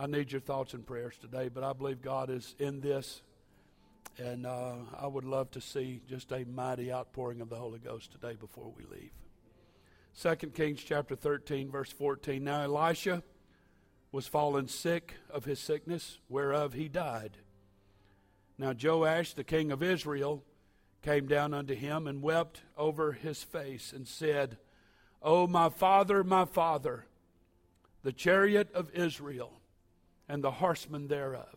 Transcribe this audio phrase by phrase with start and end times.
[0.00, 3.20] I need your thoughts and prayers today, but I believe God is in this.
[4.16, 8.10] And uh, I would love to see just a mighty outpouring of the Holy Ghost
[8.10, 9.10] today before we leave.
[10.18, 12.42] 2 Kings chapter 13, verse 14.
[12.42, 13.22] Now Elisha
[14.10, 17.36] was fallen sick of his sickness, whereof he died.
[18.56, 20.42] Now Joash, the king of Israel,
[21.02, 24.56] came down unto him and wept over his face and said,
[25.20, 27.04] O my father, my father,
[28.02, 29.59] the chariot of Israel
[30.30, 31.56] and the horsemen thereof.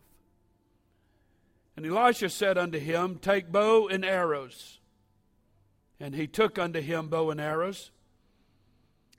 [1.76, 4.80] And Elisha said unto him, Take bow and arrows.
[6.00, 7.92] And he took unto him bow and arrows.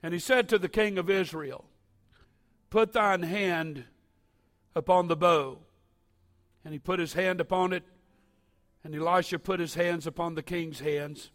[0.02, 1.64] And he said to the king of Israel,
[2.68, 3.84] Put thine hand
[4.74, 5.58] upon the bow.
[6.62, 7.84] And he put his hand upon it.
[8.84, 11.30] And Elisha put his hands upon the king's hands.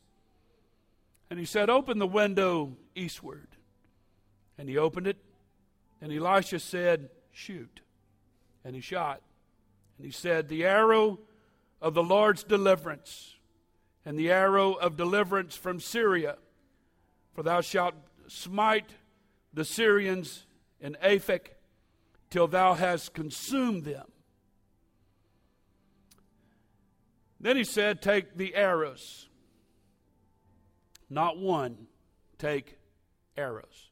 [1.31, 3.47] And he said, Open the window eastward.
[4.59, 5.17] And he opened it.
[6.01, 7.81] And Elisha said, Shoot.
[8.63, 9.21] And he shot.
[9.97, 11.19] And he said, The arrow
[11.81, 13.35] of the Lord's deliverance,
[14.05, 16.37] and the arrow of deliverance from Syria.
[17.33, 17.95] For thou shalt
[18.27, 18.91] smite
[19.53, 20.45] the Syrians
[20.79, 21.55] in Aphek
[22.29, 24.07] till thou hast consumed them.
[27.39, 29.27] Then he said, Take the arrows.
[31.09, 31.87] Not one,
[32.37, 32.77] take
[33.35, 33.89] arrows.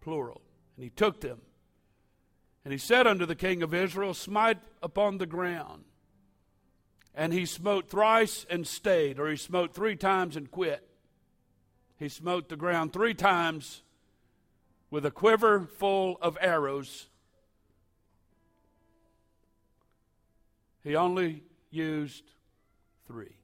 [0.00, 0.42] Plural.
[0.76, 1.40] And he took them
[2.64, 5.84] and he said unto the king of Israel, Smite upon the ground.
[7.14, 10.86] And he smote thrice and stayed, or he smote three times and quit.
[11.98, 13.82] He smote the ground three times
[14.90, 17.08] with a quiver full of arrows.
[20.82, 22.24] He only used
[23.06, 23.36] three.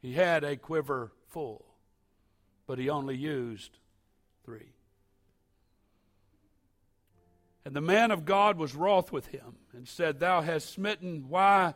[0.00, 1.64] He had a quiver full,
[2.66, 3.78] but he only used
[4.44, 4.71] three.
[7.64, 11.74] And the man of God was wroth with him and said, Thou hast smitten, why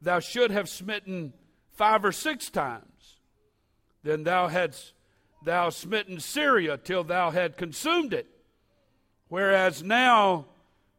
[0.00, 1.32] thou should have smitten
[1.72, 3.18] five or six times.
[4.02, 4.92] Then thou hadst
[5.44, 8.26] thou smitten Syria till thou had consumed it.
[9.28, 10.46] Whereas now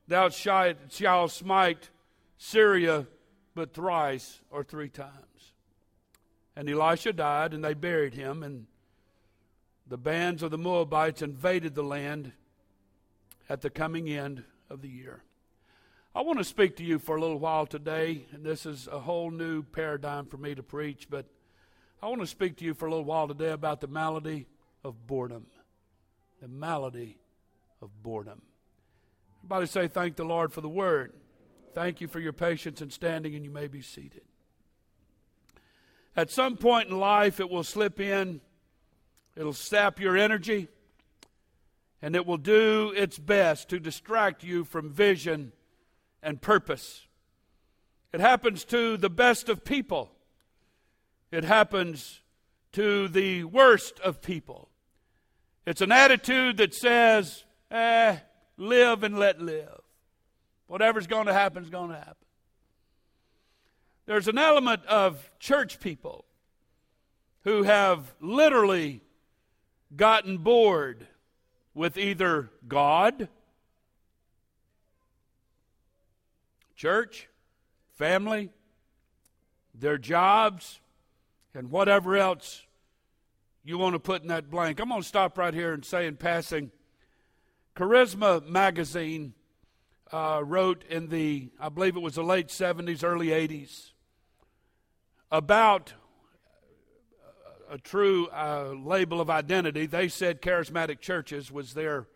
[0.07, 1.89] thou shalt, shalt smite
[2.37, 3.07] Syria
[3.55, 5.53] but thrice or three times.
[6.55, 8.67] And Elisha died, and they buried him, and
[9.87, 12.31] the bands of the Moabites invaded the land
[13.49, 15.23] at the coming end of the year.
[16.15, 18.99] I want to speak to you for a little while today, and this is a
[18.99, 21.25] whole new paradigm for me to preach, but
[22.01, 24.47] I want to speak to you for a little while today about the malady
[24.83, 25.45] of boredom.
[26.41, 27.19] The malady
[27.81, 28.41] of boredom.
[29.39, 31.13] Everybody say, Thank the Lord for the word.
[31.73, 34.23] Thank you for your patience and standing, and you may be seated.
[36.15, 38.41] At some point in life, it will slip in,
[39.35, 40.67] it'll sap your energy,
[42.01, 45.51] and it will do its best to distract you from vision
[46.21, 47.07] and purpose.
[48.13, 50.11] It happens to the best of people,
[51.31, 52.21] it happens
[52.73, 54.69] to the worst of people.
[55.65, 58.17] It's an attitude that says, eh,
[58.55, 59.81] live and let live.
[60.67, 62.15] Whatever's going to happen is going to happen.
[64.05, 66.23] There's an element of church people
[67.43, 69.01] who have literally
[69.95, 71.07] gotten bored
[71.77, 73.29] with either God,
[76.75, 77.29] church,
[77.93, 78.49] family,
[79.75, 80.79] their jobs,
[81.53, 82.65] and whatever else
[83.63, 84.79] you want to put in that blank.
[84.79, 86.71] I'm going to stop right here and say in passing
[87.75, 89.35] Charisma magazine
[90.11, 93.91] uh, wrote in the, I believe it was the late 70s, early 80s,
[95.31, 95.93] about
[97.69, 99.85] a true uh, label of identity.
[99.85, 102.07] They said charismatic churches was their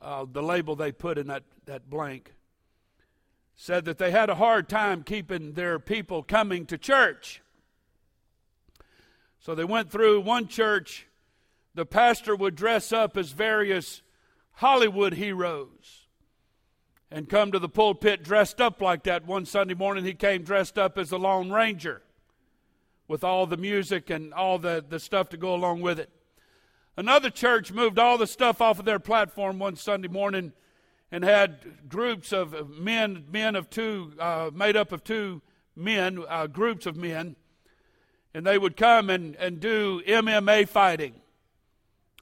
[0.00, 2.34] uh, the label they put in that, that blank.
[3.56, 7.40] Said that they had a hard time keeping their people coming to church.
[9.38, 11.06] So they went through one church.
[11.74, 14.02] The pastor would dress up as various
[14.52, 16.06] Hollywood heroes
[17.10, 19.26] and come to the pulpit dressed up like that.
[19.26, 22.02] One Sunday morning, he came dressed up as the Lone Ranger
[23.08, 26.10] with all the music and all the, the stuff to go along with it.
[26.96, 30.52] Another church moved all the stuff off of their platform one Sunday morning
[31.10, 35.42] and had groups of men, men of two, uh, made up of two
[35.76, 37.36] men, uh, groups of men,
[38.32, 41.14] and they would come and, and do MMA fighting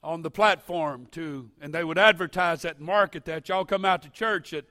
[0.02, 3.48] on the platform to, and they would advertise that and market that.
[3.48, 4.64] Y'all come out to church that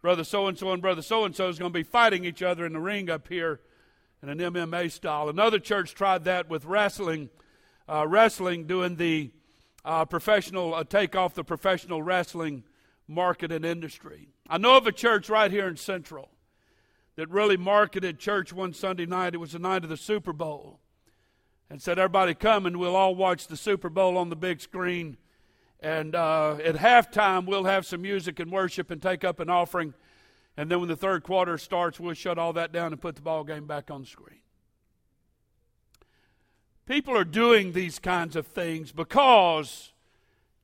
[0.00, 2.42] brother so and so and brother so and so is going to be fighting each
[2.42, 3.60] other in the ring up here
[4.22, 5.28] in an MMA style.
[5.28, 7.30] Another church tried that with wrestling,
[7.88, 9.30] uh, wrestling doing the
[9.84, 12.64] uh, professional uh, take off the professional wrestling
[13.06, 14.28] market and industry.
[14.48, 16.30] I know of a church right here in Central
[17.16, 19.34] that really marketed church one Sunday night.
[19.34, 20.80] It was the night of the Super Bowl.
[21.68, 25.16] And said, Everybody come and we'll all watch the Super Bowl on the big screen.
[25.80, 29.94] And uh, at halftime, we'll have some music and worship and take up an offering.
[30.56, 33.22] And then when the third quarter starts, we'll shut all that down and put the
[33.22, 34.40] ball game back on the screen.
[36.86, 39.92] People are doing these kinds of things because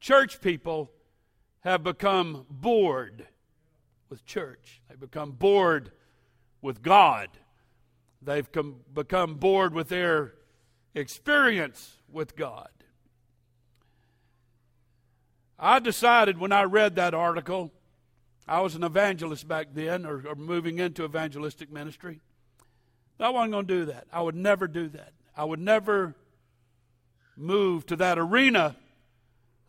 [0.00, 0.90] church people
[1.60, 3.26] have become bored
[4.08, 4.80] with church.
[4.88, 5.90] They've become bored
[6.60, 7.28] with God.
[8.22, 10.34] They've come, become bored with their
[10.94, 12.68] experience with God.
[15.58, 17.72] I decided when I read that article,
[18.46, 22.20] I was an evangelist back then, or, or moving into evangelistic ministry.
[23.20, 24.06] I wasn't going to do that.
[24.12, 25.12] I would never do that.
[25.36, 26.14] I would never
[27.36, 28.76] move to that arena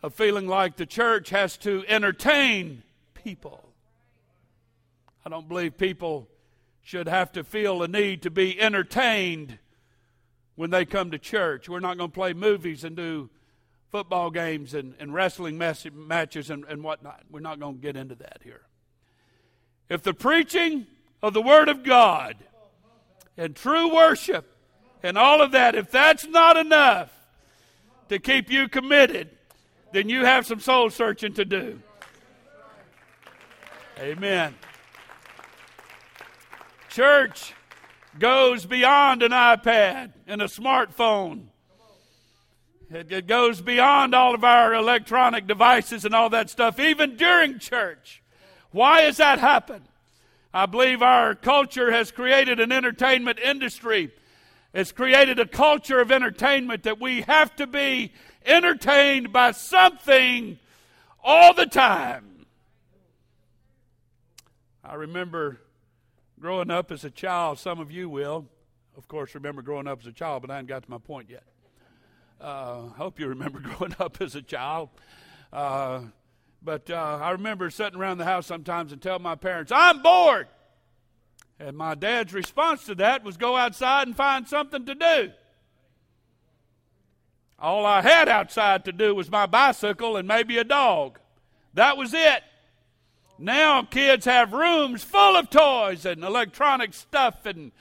[0.02, 2.84] of feeling like the church has to entertain
[3.14, 3.64] people.
[5.26, 6.28] I don't believe people
[6.82, 9.58] should have to feel a need to be entertained
[10.56, 11.70] when they come to church.
[11.70, 13.30] We're not going to play movies and do
[13.94, 17.22] football games and, and wrestling matches and, and whatnot.
[17.30, 18.64] We're not going to get into that here.
[19.88, 20.88] If the preaching
[21.22, 22.38] of the Word of God
[23.38, 24.52] and true worship
[25.04, 27.14] and all of that, if that's not enough
[28.10, 29.30] to keep you committed,
[29.92, 31.80] then you have some soul searching to do.
[34.00, 34.56] Amen.
[36.90, 37.54] Church
[38.18, 41.50] goes beyond an iPad and a smartphone.
[42.94, 47.60] It, it goes beyond all of our electronic devices and all that stuff, even during
[47.60, 48.22] church.
[48.72, 49.86] Why has that happened?
[50.54, 54.12] I believe our culture has created an entertainment industry
[54.74, 58.12] it's created a culture of entertainment that we have to be
[58.44, 60.58] entertained by something
[61.24, 62.48] all the time.
[64.84, 65.62] I remember
[66.40, 68.48] growing up as a child, some of you will,
[68.98, 71.30] of course, remember growing up as a child, but I haven't got to my point
[71.30, 71.44] yet.
[72.44, 74.90] Uh, I hope you remember growing up as a child.
[75.54, 76.02] Uh,
[76.62, 80.48] but uh, I remember sitting around the house sometimes and tell my parents, I'm bored.
[81.60, 85.32] And my dad's response to that was go outside and find something to do.
[87.58, 91.20] All I had outside to do was my bicycle and maybe a dog.
[91.74, 92.44] That was it.
[93.40, 97.72] Now kids have rooms full of toys and electronic stuff and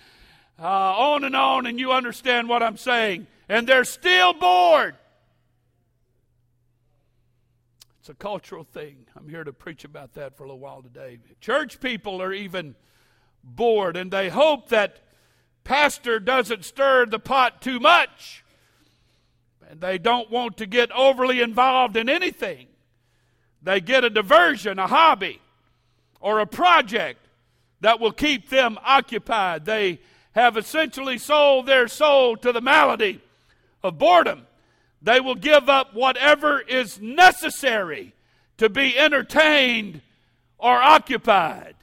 [0.63, 3.27] uh, on and on, and you understand what I'm saying.
[3.49, 4.95] And they're still bored.
[8.01, 9.07] It's a cultural thing.
[9.17, 11.19] I'm here to preach about that for a little while today.
[11.41, 12.77] Church people are even
[13.43, 15.01] bored, and they hope that
[15.65, 18.45] pastor doesn't stir the pot too much.
[19.69, 22.69] And they don't want to get overly involved in anything.
[23.63, 25.41] They get a diversion, a hobby,
[26.21, 27.21] or a project
[27.81, 29.65] that will keep them occupied.
[29.65, 30.01] They
[30.33, 33.21] have essentially sold their soul to the malady
[33.83, 34.47] of boredom.
[35.01, 38.15] They will give up whatever is necessary
[38.59, 40.01] to be entertained
[40.59, 41.75] or occupied.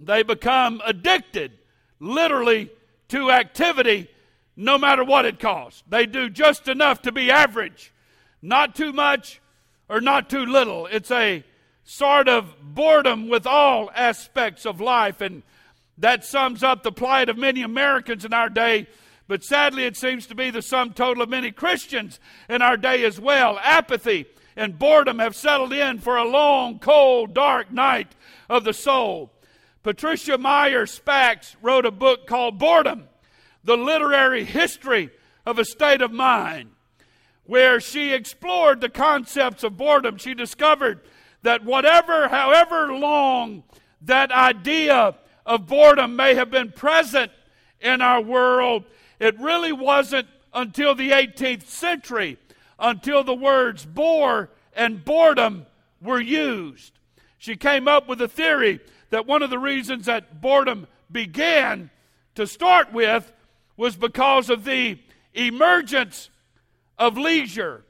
[0.00, 1.52] They become addicted,
[2.00, 2.70] literally,
[3.08, 4.08] to activity
[4.56, 5.82] no matter what it costs.
[5.88, 7.92] They do just enough to be average,
[8.42, 9.40] not too much
[9.88, 10.86] or not too little.
[10.86, 11.44] It's a
[11.84, 15.42] sort of boredom with all aspects of life, and
[15.98, 18.86] that sums up the plight of many Americans in our day.
[19.26, 23.04] But sadly, it seems to be the sum total of many Christians in our day
[23.04, 23.58] as well.
[23.62, 28.14] Apathy and boredom have settled in for a long, cold, dark night
[28.48, 29.32] of the soul.
[29.82, 33.08] Patricia Meyer Spacks wrote a book called Boredom
[33.64, 35.10] The Literary History
[35.46, 36.70] of a State of Mind,
[37.44, 40.16] where she explored the concepts of boredom.
[40.16, 41.00] She discovered
[41.42, 43.64] that whatever, however long
[44.00, 47.30] that idea of boredom may have been present
[47.80, 48.84] in our world,
[49.18, 52.38] it really wasn't until the 18th century
[52.78, 55.66] until the words bore and boredom
[56.00, 56.92] were used.
[57.38, 61.90] She came up with a theory that one of the reasons that boredom began
[62.34, 63.32] to start with
[63.76, 64.98] was because of the
[65.34, 66.30] emergence
[66.98, 67.84] of leisure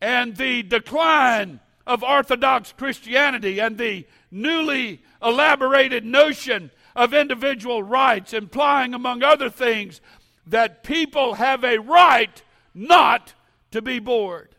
[0.00, 8.94] and the decline of Orthodox Christianity and the newly elaborated notion of individual rights, implying,
[8.94, 10.00] among other things,
[10.46, 12.42] that people have a right
[12.74, 13.34] not
[13.70, 14.54] to be bored.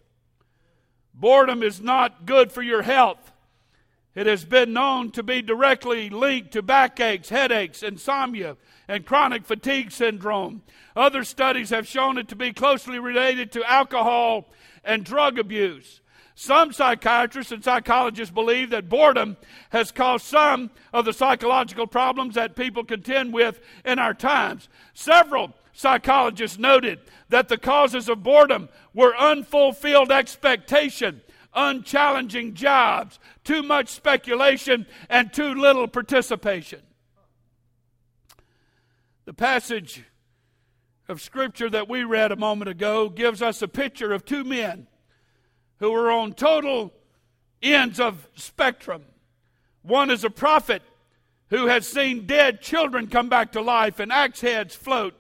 [1.14, 3.32] Boredom is not good for your health.
[4.16, 8.56] It has been known to be directly linked to backaches, headaches, insomnia,
[8.88, 10.64] and chronic fatigue syndrome.
[10.96, 14.50] Other studies have shown it to be closely related to alcohol
[14.84, 16.02] and drug abuse.
[16.38, 19.38] Some psychiatrists and psychologists believe that boredom
[19.70, 24.68] has caused some of the psychological problems that people contend with in our times.
[24.94, 27.00] Several psychologists noted
[27.30, 31.22] that the causes of boredom were unfulfilled expectation,
[31.54, 36.82] unchallenging jobs, too much speculation, and too little participation.
[39.24, 40.04] The passage
[41.08, 44.88] of Scripture that we read a moment ago gives us a picture of two men
[45.80, 46.94] who are on total
[47.62, 49.04] ends of spectrum.
[49.82, 50.82] One is a prophet
[51.50, 55.14] who has seen dead children come back to life and axe heads float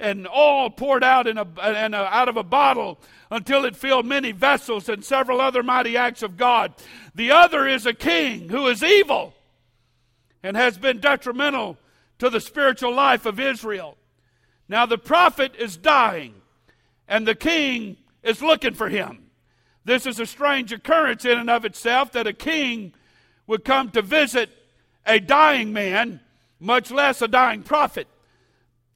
[0.00, 2.98] and oil poured out in a, in a, out of a bottle
[3.30, 6.72] until it filled many vessels and several other mighty acts of God.
[7.14, 9.34] The other is a king who is evil
[10.42, 11.76] and has been detrimental
[12.18, 13.96] to the spiritual life of Israel.
[14.68, 16.34] Now the prophet is dying
[17.08, 19.27] and the king is looking for him.
[19.88, 22.92] This is a strange occurrence in and of itself that a king
[23.46, 24.50] would come to visit
[25.06, 26.20] a dying man,
[26.60, 28.06] much less a dying prophet.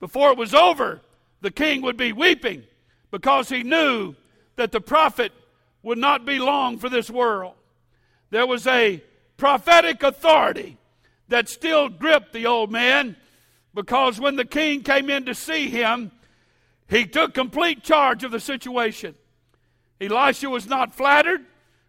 [0.00, 1.00] Before it was over,
[1.40, 2.64] the king would be weeping
[3.10, 4.14] because he knew
[4.56, 5.32] that the prophet
[5.82, 7.54] would not be long for this world.
[8.28, 9.02] There was a
[9.38, 10.76] prophetic authority
[11.28, 13.16] that still gripped the old man
[13.72, 16.12] because when the king came in to see him,
[16.86, 19.14] he took complete charge of the situation.
[20.02, 21.44] Elisha was not flattered,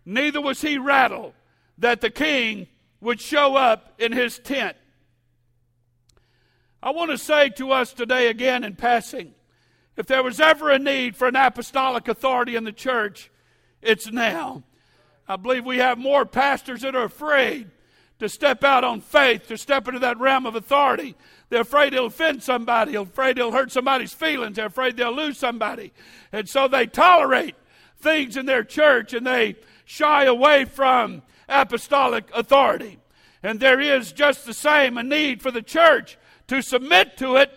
[0.05, 1.33] neither was he rattled
[1.77, 2.67] that the king
[3.01, 4.77] would show up in his tent.
[6.81, 9.33] I want to say to us today again in passing
[9.95, 13.29] if there was ever a need for an apostolic authority in the church,
[13.81, 14.63] it's now.
[15.27, 17.69] I believe we have more pastors that are afraid
[18.19, 21.15] to step out on faith, to step into that realm of authority.
[21.49, 25.93] They're afraid it'll offend somebody, afraid it'll hurt somebody's feelings, they're afraid they'll lose somebody.
[26.31, 27.55] And so they tolerate
[28.03, 29.55] things in their church and they
[29.85, 32.99] shy away from apostolic authority.
[33.41, 36.17] And there is just the same a need for the church
[36.47, 37.51] to submit to it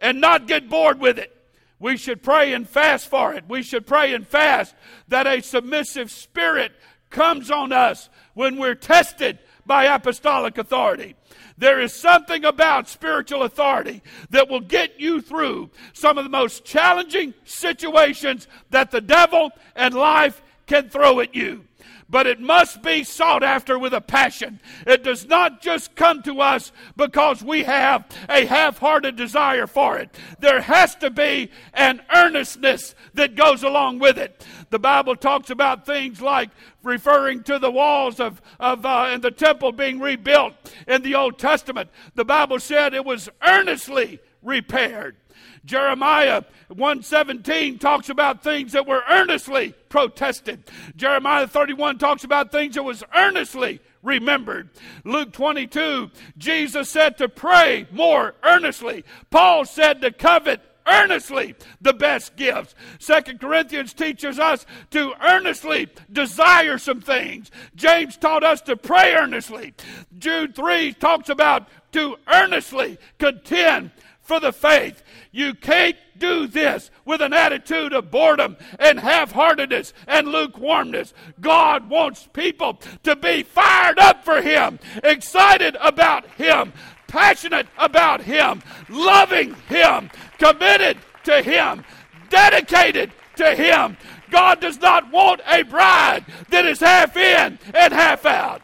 [0.00, 1.36] and not get bored with it.
[1.78, 3.44] We should pray and fast for it.
[3.48, 4.74] We should pray and fast
[5.08, 6.72] that a submissive spirit
[7.08, 9.38] comes on us when we're tested
[9.70, 11.14] by apostolic authority.
[11.56, 16.64] There is something about spiritual authority that will get you through some of the most
[16.64, 21.66] challenging situations that the devil and life can throw at you
[22.10, 24.60] but it must be sought after with a passion.
[24.86, 29.96] It does not just come to us because we have a half hearted desire for
[29.96, 30.14] it.
[30.40, 34.44] There has to be an earnestness that goes along with it.
[34.70, 36.50] The Bible talks about things like
[36.82, 40.54] referring to the walls of, of uh, and the temple being rebuilt
[40.88, 41.90] in the Old Testament.
[42.14, 45.16] The Bible said it was earnestly repaired.
[45.64, 50.64] Jeremiah 117 talks about things that were earnestly protested.
[50.96, 54.70] Jeremiah 31 talks about things that was earnestly remembered.
[55.04, 59.04] Luke 22, Jesus said to pray more earnestly.
[59.30, 62.74] Paul said to covet earnestly the best gifts.
[62.98, 67.50] Second Corinthians teaches us to earnestly desire some things.
[67.74, 69.74] James taught us to pray earnestly.
[70.18, 73.90] Jude 3 talks about to earnestly contend
[74.30, 75.02] for the faith.
[75.32, 81.12] You can't do this with an attitude of boredom and half heartedness and lukewarmness.
[81.40, 86.72] God wants people to be fired up for Him, excited about Him,
[87.08, 91.84] passionate about Him, loving Him, committed to Him,
[92.28, 93.96] dedicated to Him.
[94.30, 98.62] God does not want a bride that is half in and half out.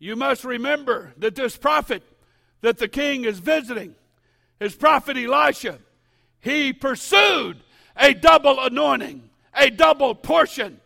[0.00, 2.02] You must remember that this prophet
[2.62, 3.94] that the king is visiting,
[4.58, 5.78] his prophet Elisha,
[6.40, 7.58] he pursued
[7.96, 10.80] a double anointing, a double portion.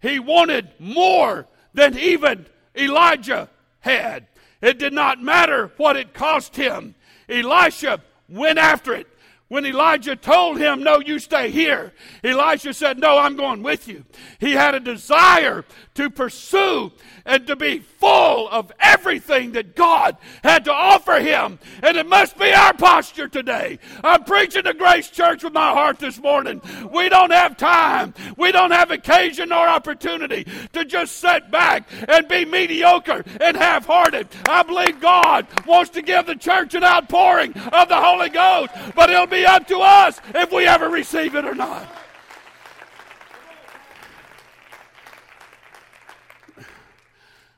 [0.00, 4.26] He wanted more than even Elijah had.
[4.62, 6.94] It did not matter what it cost him.
[7.28, 9.06] Elisha went after it.
[9.48, 11.92] When Elijah told him, No, you stay here,
[12.24, 14.04] Elisha said, No, I'm going with you.
[14.40, 16.92] He had a desire to pursue
[17.24, 21.58] and to be full of everything that God had to offer him.
[21.82, 23.78] And it must be our posture today.
[24.02, 26.60] I'm preaching to Grace Church with my heart this morning.
[26.92, 32.26] We don't have time, we don't have occasion or opportunity to just sit back and
[32.28, 34.28] be mediocre and half hearted.
[34.48, 39.10] I believe God wants to give the church an outpouring of the Holy Ghost, but
[39.10, 42.03] it'll be up to us if we ever receive it or not.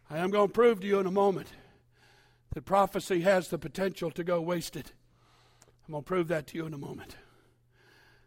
[0.08, 1.48] I am going to prove to you in a moment
[2.54, 4.92] that prophecy has the potential to go wasted.
[5.86, 7.16] I'm going to prove that to you in a moment.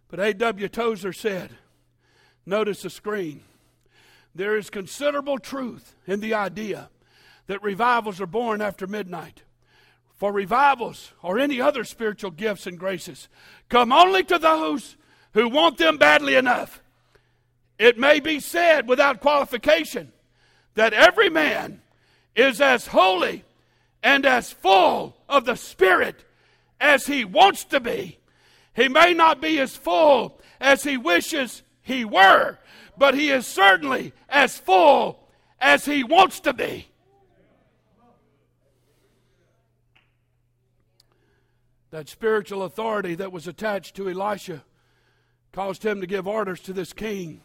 [0.10, 0.68] But A.W.
[0.68, 1.52] Tozer said,
[2.46, 3.44] notice the screen,
[4.36, 6.90] there is considerable truth in the idea
[7.48, 9.44] that revivals are born after midnight.
[10.16, 13.30] For revivals or any other spiritual gifts and graces
[13.70, 14.98] come only to those
[15.34, 16.82] who want them badly enough.
[17.78, 20.12] It may be said without qualification
[20.80, 21.82] that every man
[22.38, 23.44] is as holy
[24.02, 26.24] and as full of the Spirit
[26.80, 28.18] as he wants to be.
[28.74, 32.60] He may not be as full as he wishes he were,
[32.98, 35.28] but he is certainly as full
[35.60, 36.88] as he wants to be.
[41.92, 44.64] That spiritual authority that was attached to Elisha
[45.52, 47.42] caused him to give orders to this king.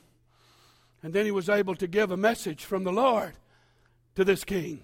[1.04, 3.34] And then he was able to give a message from the Lord
[4.14, 4.80] to this king.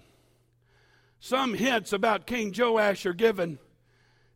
[1.19, 3.57] Some hints about King Joash are given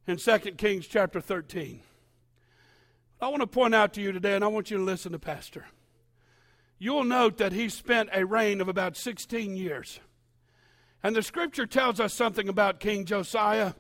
[0.08, 1.82] in 2 Kings chapter 13.
[3.22, 5.20] I want to point out to you today, and I want you to listen to
[5.20, 5.68] Pastor.
[6.80, 10.00] You'll note that he spent a reign of about 16 years.
[11.04, 13.74] And the scripture tells us something about King Josiah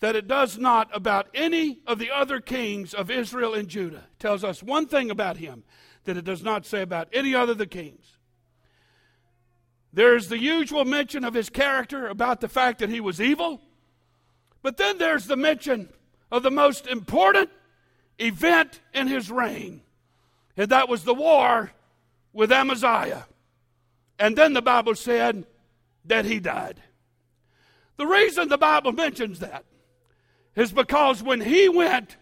[0.00, 4.04] that it does not about any of the other kings of Israel and Judah.
[4.12, 5.64] It tells us one thing about him
[6.08, 8.16] that it does not say about any other of the kings.
[9.92, 13.60] There's the usual mention of his character about the fact that he was evil,
[14.62, 15.90] but then there's the mention
[16.32, 17.50] of the most important
[18.18, 19.82] event in his reign,
[20.56, 21.72] and that was the war
[22.32, 23.26] with Amaziah.
[24.18, 25.44] And then the Bible said
[26.06, 26.80] that he died.
[27.98, 29.66] The reason the Bible mentions that
[30.56, 32.16] is because when he went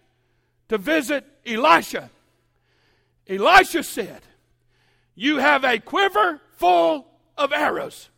[0.70, 2.10] to visit Elisha,
[3.28, 4.22] Elisha said,
[5.14, 7.06] You have a quiver full
[7.36, 8.08] of arrows.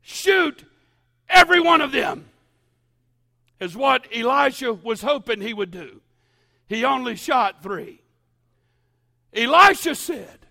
[0.00, 0.64] Shoot
[1.28, 2.26] every one of them,
[3.60, 6.00] is what Elisha was hoping he would do.
[6.68, 8.00] He only shot three.
[9.34, 10.46] Elisha said,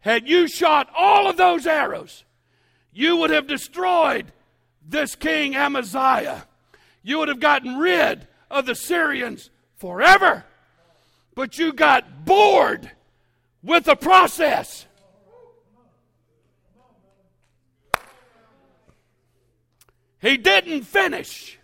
[0.00, 2.24] Had you shot all of those arrows,
[2.92, 4.32] you would have destroyed
[4.88, 6.46] this king Amaziah.
[7.02, 10.44] You would have gotten rid of the Syrians forever.
[11.36, 12.90] But you got bored
[13.62, 14.86] with the process.
[20.18, 21.58] He didn't finish.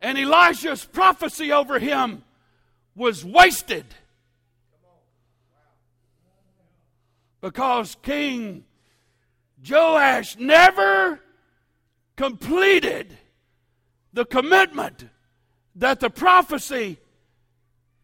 [0.00, 2.22] And Elijah's prophecy over him
[2.94, 3.84] was wasted.
[7.40, 8.64] Because King
[9.68, 11.20] Joash never
[12.16, 13.18] completed
[14.12, 15.08] the commitment
[15.74, 16.98] that the prophecy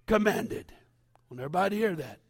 [0.07, 0.73] commanded.
[1.29, 2.21] Want everybody hear that?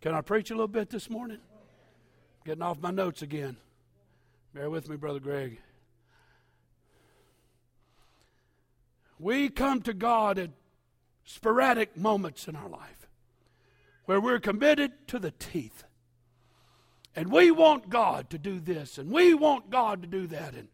[0.00, 1.38] Can I preach a little bit this morning?
[2.44, 3.56] Getting off my notes again.
[4.54, 5.60] Bear with me, Brother Greg.
[9.18, 10.50] We come to God at
[11.24, 13.08] sporadic moments in our life
[14.06, 15.84] where we're committed to the teeth.
[17.14, 20.54] And we want God to do this, and we want God to do that.
[20.54, 20.68] And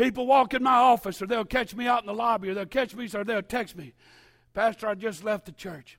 [0.00, 2.64] people walk in my office, or they'll catch me out in the lobby, or they'll
[2.64, 3.92] catch me, or they'll text me.
[4.54, 5.98] Pastor, I just left the church.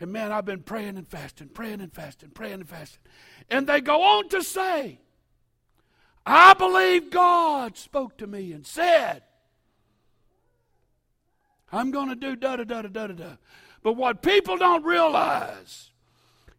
[0.00, 3.00] And man, I've been praying and fasting, praying and fasting, praying and fasting.
[3.48, 4.98] And they go on to say,
[6.26, 9.22] I believe God spoke to me and said,
[11.70, 13.36] I'm going to do da da da da da da.
[13.84, 15.90] But what people don't realize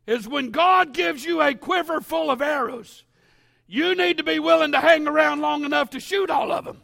[0.08, 3.04] is when God gives you a quiver full of arrows,
[3.68, 6.84] you need to be willing to hang around long enough to shoot all of them.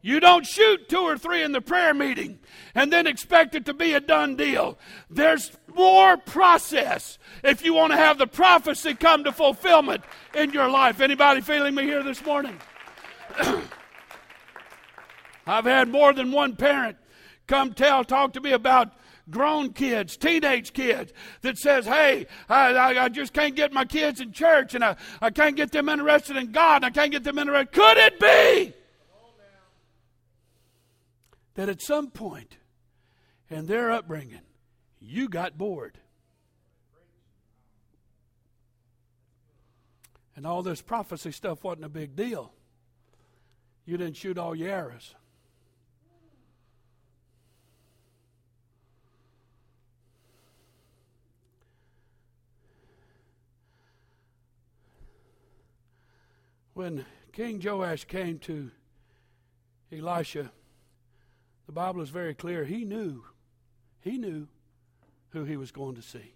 [0.00, 2.38] You don't shoot two or three in the prayer meeting
[2.74, 4.78] and then expect it to be a done deal.
[5.10, 10.70] There's more process if you want to have the prophecy come to fulfillment in your
[10.70, 11.00] life.
[11.00, 12.56] Anybody feeling me here this morning?
[15.46, 16.96] I've had more than one parent
[17.48, 18.92] come tell, talk to me about
[19.30, 21.12] grown kids, teenage kids,
[21.42, 24.96] that says, hey, I, I, I, just can't get my kids in church and I,
[25.20, 27.72] I can't get them interested in God and I can't get them interested.
[27.72, 28.74] Could it be
[31.54, 32.56] that at some point
[33.50, 34.42] in their upbringing,
[35.00, 35.98] you got bored.
[40.36, 42.52] And all this prophecy stuff wasn't a big deal.
[43.84, 45.14] You didn't shoot all your arrows.
[56.78, 58.70] When King Joash came to
[59.90, 60.52] Elisha
[61.66, 62.64] the Bible is very clear.
[62.64, 63.24] He knew,
[63.98, 64.46] he knew
[65.30, 66.34] who he was going to see.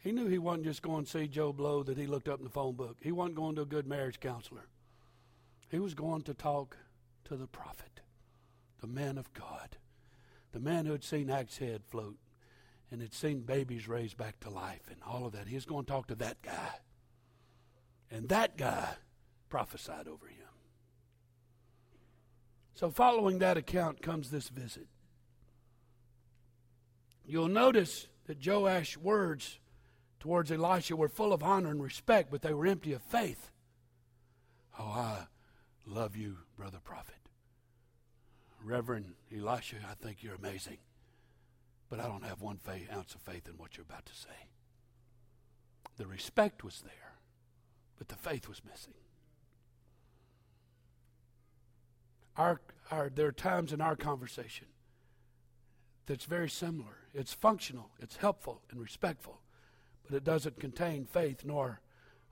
[0.00, 2.44] He knew he wasn't just going to see Joe Blow that he looked up in
[2.44, 2.98] the phone book.
[3.00, 4.66] He wasn't going to a good marriage counselor.
[5.70, 6.76] He was going to talk
[7.24, 8.00] to the prophet.
[8.82, 9.78] the man of God,
[10.52, 12.18] the man who had seen Axe Head float
[12.90, 15.48] and had seen babies raised back to life and all of that.
[15.48, 16.80] He was going to talk to that guy.
[18.10, 18.88] And that guy
[19.48, 20.34] prophesied over him.
[22.74, 24.88] So, following that account comes this visit.
[27.26, 29.58] You'll notice that Joash's words
[30.20, 33.50] towards Elisha were full of honor and respect, but they were empty of faith.
[34.78, 35.26] Oh, I
[35.86, 37.14] love you, brother prophet.
[38.62, 40.78] Reverend Elisha, I think you're amazing.
[41.90, 42.58] But I don't have one
[42.92, 44.48] ounce of faith in what you're about to say.
[45.96, 47.03] The respect was there,
[47.98, 48.94] but the faith was missing.
[52.36, 54.66] Our, our, there are times in our conversation
[56.06, 56.98] that's very similar.
[57.14, 59.40] It's functional, it's helpful and respectful,
[60.06, 61.80] but it doesn't contain faith nor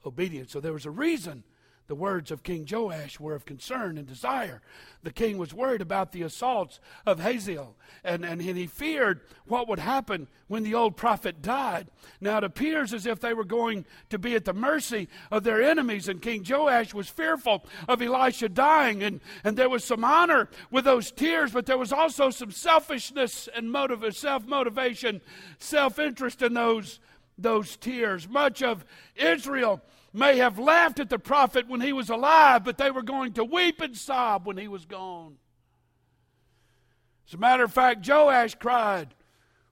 [0.04, 0.52] obedience.
[0.52, 1.44] So there was a reason
[1.92, 4.62] the words of King Joash were of concern and desire.
[5.02, 9.78] The king was worried about the assaults of Hazael, and, and he feared what would
[9.78, 11.88] happen when the old prophet died.
[12.18, 15.60] Now it appears as if they were going to be at the mercy of their
[15.60, 20.48] enemies, and King Joash was fearful of Elisha dying, and, and there was some honor
[20.70, 25.20] with those tears, but there was also some selfishness and motive, self motivation,
[25.58, 27.00] self interest in those,
[27.36, 28.26] those tears.
[28.26, 32.90] Much of Israel may have laughed at the prophet when he was alive, but they
[32.90, 35.36] were going to weep and sob when he was gone.
[37.28, 39.14] As a matter of fact, Joash cried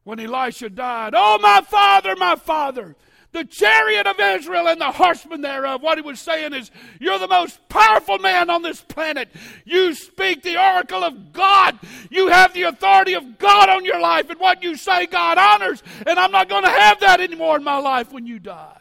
[0.05, 2.97] when Elisha died, Oh, my father, my father,
[3.33, 5.83] the chariot of Israel and the horsemen thereof.
[5.83, 9.29] What he was saying is, You're the most powerful man on this planet.
[9.65, 11.79] You speak the oracle of God.
[12.11, 15.83] You have the authority of God on your life, and what you say, God honors.
[16.07, 18.80] And I'm not going to have that anymore in my life when you die.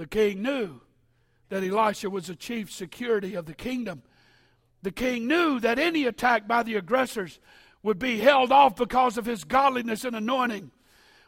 [0.00, 0.80] The king knew
[1.50, 4.00] that Elisha was the chief security of the kingdom.
[4.80, 7.38] The king knew that any attack by the aggressors
[7.82, 10.70] would be held off because of his godliness and anointing.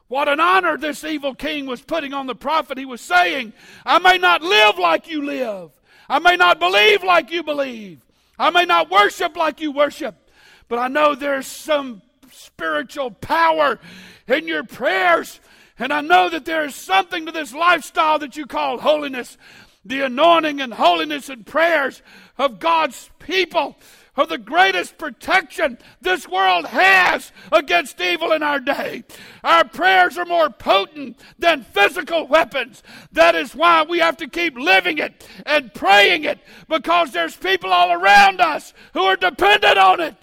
[0.08, 2.78] What an honor this evil king was putting on the prophet.
[2.78, 3.52] He was saying,
[3.84, 5.70] I may not live like you live.
[6.08, 8.00] I may not believe like you believe.
[8.38, 10.30] I may not worship like you worship.
[10.68, 13.78] But I know there's some spiritual power
[14.26, 15.40] in your prayers
[15.82, 19.36] and I know that there is something to this lifestyle that you call holiness.
[19.84, 22.02] The anointing and holiness and prayers
[22.38, 23.76] of God's people
[24.16, 29.02] are the greatest protection this world has against evil in our day.
[29.42, 32.84] Our prayers are more potent than physical weapons.
[33.10, 37.72] That is why we have to keep living it and praying it because there's people
[37.72, 40.14] all around us who are dependent on it.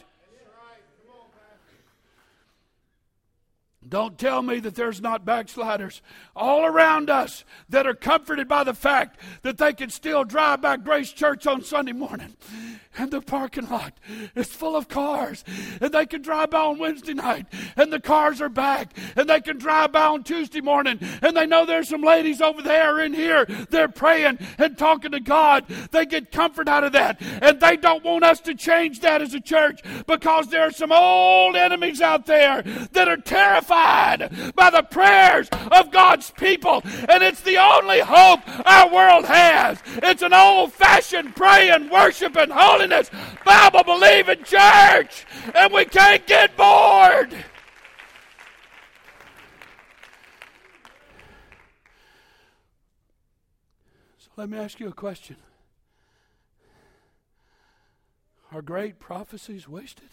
[3.90, 6.02] Don't tell me that there's not backsliders
[6.36, 10.78] all around us that are comforted by the fact that they can still drive by
[10.78, 12.36] Grace Church on Sunday morning.
[12.98, 13.94] And the parking lot
[14.36, 15.46] is full of cars
[15.80, 17.46] and they can drive by on Wednesday night
[17.78, 21.46] and the cars are back and they can drive by on Tuesday morning and they
[21.46, 23.46] know there's some ladies over there in here.
[23.70, 25.66] They're praying and talking to God.
[25.92, 29.34] They get comfort out of that and they don't want us to change that as
[29.34, 33.79] a church because there are some old enemies out there that are terrified
[34.56, 36.82] by the prayers of God's people.
[37.08, 39.82] And it's the only hope our world has.
[40.04, 43.10] It's an old fashioned praying worshiping holiness holiness,
[43.46, 47.32] Bible believing church, and we can't get bored.
[54.20, 55.38] So let me ask you a question.
[58.52, 60.10] Are great prophecies wasted?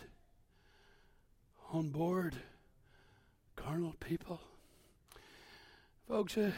[1.73, 2.37] On bored
[3.67, 4.41] carnal people?
[6.07, 6.53] Folks, uh,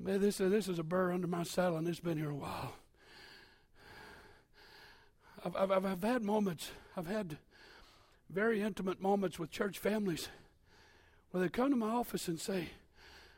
[0.00, 2.72] this, uh, this is a burr under my saddle, and it's been here a while.
[5.44, 7.36] I've, I've, I've had moments, I've had
[8.30, 10.28] very intimate moments with church families
[11.30, 12.70] where they come to my office and say,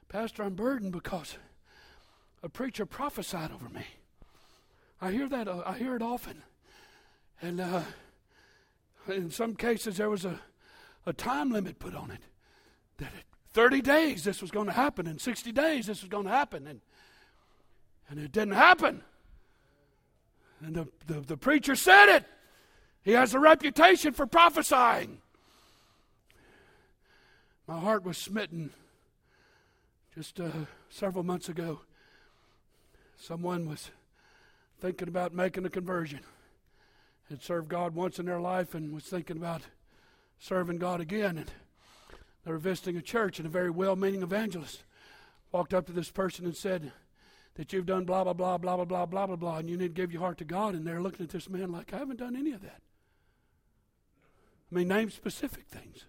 [0.09, 1.39] Pastor, I'm burdened because
[2.41, 3.85] a preacher prophesied over me.
[5.01, 6.45] I hear that, uh, I hear it often.
[7.43, 7.83] And uh,
[9.09, 10.39] in some cases, there was a,
[11.07, 12.21] a time limit put on it
[12.99, 16.25] that at 30 days this was going to happen, in 60 days this was going
[16.25, 16.67] to happen.
[16.67, 16.81] And,
[18.09, 19.03] and it didn't happen.
[20.61, 22.25] And the, the, the preacher said it.
[23.03, 25.19] He has a reputation for prophesying.
[27.67, 28.71] My heart was smitten
[30.15, 30.51] just uh,
[30.89, 31.81] several months ago.
[33.17, 33.91] Someone was
[34.81, 36.21] thinking about making a conversion,
[37.29, 39.63] had served God once in their life and was thinking about
[40.39, 41.39] serving God again.
[41.39, 41.51] And
[42.45, 44.83] they were visiting a church, and a very well meaning evangelist
[45.53, 46.93] walked up to this person and said,
[47.57, 49.89] that you've done blah, blah, blah, blah, blah, blah, blah, blah, blah, and you need
[49.89, 52.19] to give your heart to God, and they're looking at this man like, I haven't
[52.19, 52.81] done any of that.
[54.71, 56.05] I mean, name specific things.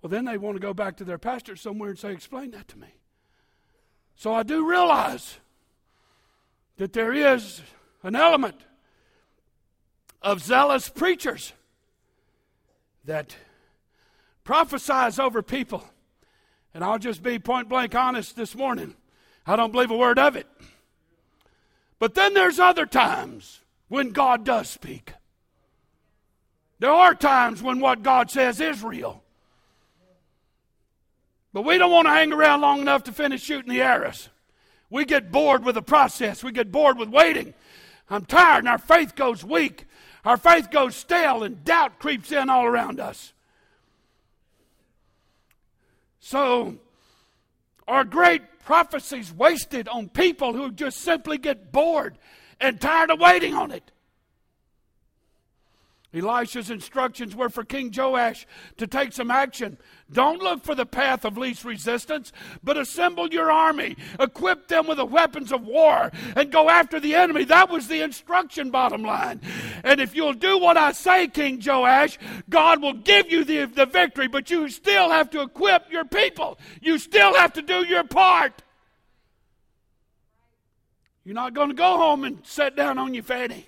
[0.00, 2.68] Well, then they want to go back to their pastor somewhere and say, Explain that
[2.68, 2.88] to me.
[4.16, 5.38] So I do realize
[6.76, 7.62] that there is
[8.02, 8.56] an element
[10.20, 11.52] of zealous preachers
[13.04, 13.36] that
[14.44, 15.84] prophesies over people.
[16.74, 18.94] And I'll just be point blank honest this morning.
[19.46, 20.46] I don't believe a word of it.
[21.98, 25.12] But then there's other times when God does speak.
[26.78, 29.22] There are times when what God says is real.
[31.52, 34.30] But we don't want to hang around long enough to finish shooting the arrows.
[34.90, 36.42] We get bored with the process.
[36.42, 37.54] We get bored with waiting.
[38.10, 39.86] I'm tired and our faith goes weak.
[40.24, 43.32] Our faith goes stale and doubt creeps in all around us.
[46.20, 46.76] So,
[47.86, 52.16] are great prophecies wasted on people who just simply get bored
[52.60, 53.91] and tired of waiting on it?
[56.14, 58.46] Elisha's instructions were for King Joash
[58.76, 59.78] to take some action.
[60.12, 64.98] Don't look for the path of least resistance, but assemble your army, equip them with
[64.98, 67.44] the weapons of war, and go after the enemy.
[67.44, 69.40] That was the instruction, bottom line.
[69.84, 72.18] And if you'll do what I say, King Joash,
[72.50, 76.58] God will give you the, the victory, but you still have to equip your people.
[76.82, 78.62] You still have to do your part.
[81.24, 83.66] You're not going to go home and sit down on your fanny.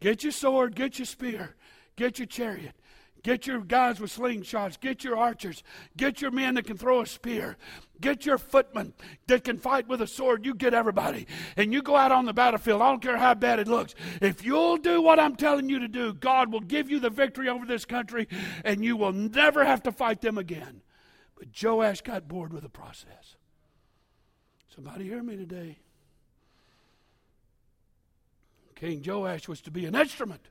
[0.00, 1.56] Get your sword, get your spear,
[1.96, 2.74] get your chariot,
[3.22, 5.64] get your guys with slingshots, get your archers,
[5.96, 7.56] get your men that can throw a spear,
[8.00, 8.92] get your footmen
[9.26, 10.46] that can fight with a sword.
[10.46, 11.26] You get everybody.
[11.56, 12.80] And you go out on the battlefield.
[12.80, 13.94] I don't care how bad it looks.
[14.20, 17.48] If you'll do what I'm telling you to do, God will give you the victory
[17.48, 18.28] over this country,
[18.64, 20.82] and you will never have to fight them again.
[21.36, 23.36] But Joash got bored with the process.
[24.74, 25.78] Somebody hear me today.
[28.78, 30.50] King Joash was to be an instrument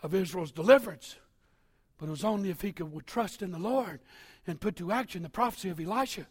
[0.00, 1.16] of Israel's deliverance,
[1.98, 3.98] but it was only if he could would trust in the Lord
[4.46, 6.28] and put to action the prophecy of Elisha.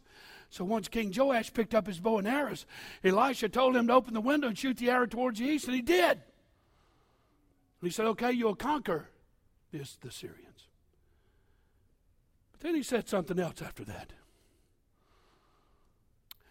[0.49, 2.65] So once King Joash picked up his bow and arrows,
[3.03, 5.75] Elisha told him to open the window and shoot the arrow towards the east, and
[5.75, 6.11] he did.
[6.11, 6.21] And
[7.81, 9.09] he said, Okay, you'll conquer
[9.73, 10.69] this, the Syrians.
[12.53, 14.13] But then he said something else after that.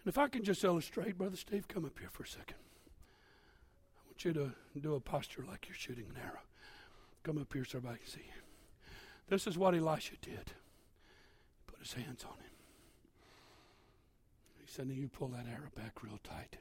[0.04, 2.56] And if I can just illustrate, Brother Steve, come up here for a second
[4.24, 6.40] you to do a posture like you're shooting an arrow.
[7.22, 8.30] Come up here so everybody can see.
[9.28, 10.52] This is what Elisha did.
[11.66, 12.50] Put his hands on him.
[14.60, 16.56] He said, Now you pull that arrow back real tight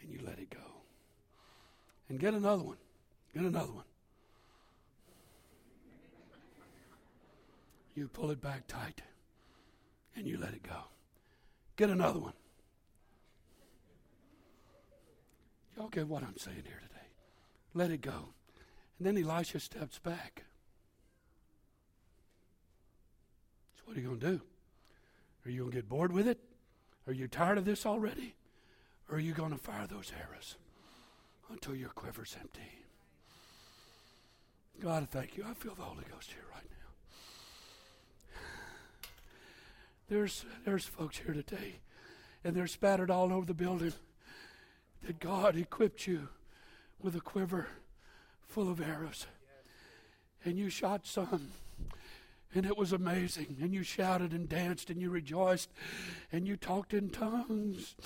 [0.00, 0.82] and you let it go.
[2.08, 2.78] And get another one.
[3.34, 3.84] Get another one.
[7.94, 9.02] You pull it back tight
[10.16, 10.84] and you let it go.
[11.76, 12.32] Get another one.
[15.76, 17.06] Y'all get what I'm saying here today.
[17.74, 18.28] Let it go.
[18.98, 20.44] And then Elisha steps back.
[23.76, 24.40] So, what are you going to do?
[25.44, 26.38] Are you going to get bored with it?
[27.06, 28.34] Are you tired of this already?
[29.08, 30.56] Or are you going to fire those arrows
[31.50, 32.60] until your quiver's empty?
[34.80, 35.44] God, I thank you.
[35.48, 38.38] I feel the Holy Ghost here right now.
[40.08, 41.76] There's, there's folks here today,
[42.44, 43.92] and they're spattered all over the building
[45.04, 46.28] that God equipped you
[47.00, 47.68] with a quiver
[48.46, 49.26] full of arrows.
[50.44, 51.52] And you shot some.
[52.54, 53.56] And it was amazing.
[53.60, 55.70] And you shouted and danced and you rejoiced
[56.30, 57.96] and you talked in tongues.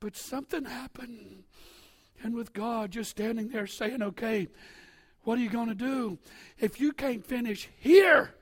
[0.00, 1.44] But something happened.
[2.22, 4.48] And with God just standing there saying, okay,
[5.22, 6.18] what are you going to do?
[6.58, 8.34] If you can't finish here,